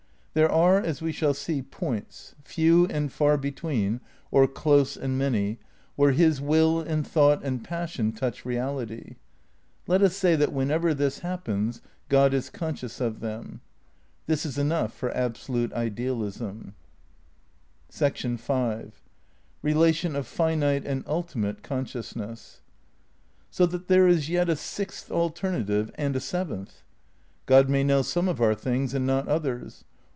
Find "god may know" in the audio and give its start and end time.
27.45-28.01